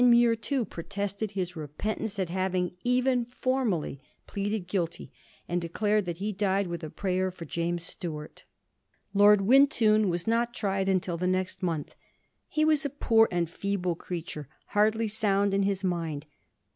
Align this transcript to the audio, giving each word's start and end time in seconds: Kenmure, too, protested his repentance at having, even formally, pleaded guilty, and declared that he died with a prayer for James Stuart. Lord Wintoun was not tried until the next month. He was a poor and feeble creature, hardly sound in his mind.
Kenmure, 0.01 0.35
too, 0.35 0.65
protested 0.65 1.29
his 1.33 1.55
repentance 1.55 2.17
at 2.17 2.29
having, 2.31 2.75
even 2.83 3.23
formally, 3.25 4.01
pleaded 4.25 4.67
guilty, 4.67 5.11
and 5.47 5.61
declared 5.61 6.05
that 6.05 6.17
he 6.17 6.33
died 6.33 6.65
with 6.65 6.83
a 6.83 6.89
prayer 6.89 7.29
for 7.29 7.45
James 7.45 7.83
Stuart. 7.85 8.45
Lord 9.13 9.41
Wintoun 9.41 10.09
was 10.09 10.25
not 10.25 10.55
tried 10.55 10.89
until 10.89 11.17
the 11.17 11.27
next 11.27 11.61
month. 11.61 11.93
He 12.47 12.65
was 12.65 12.83
a 12.83 12.89
poor 12.89 13.27
and 13.31 13.47
feeble 13.47 13.93
creature, 13.95 14.49
hardly 14.69 15.07
sound 15.07 15.53
in 15.53 15.61
his 15.61 15.83
mind. 15.83 16.25